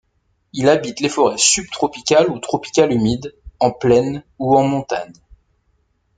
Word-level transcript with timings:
Il 0.53 0.67
habite 0.67 0.99
les 0.99 1.09
forêts 1.09 1.37
subtropicales 1.37 2.31
ou 2.31 2.39
tropicales 2.39 2.91
humides, 2.91 3.35
en 3.59 3.69
plaine 3.71 4.23
ou 4.39 4.57
en 4.57 4.63
montagne. 4.63 5.13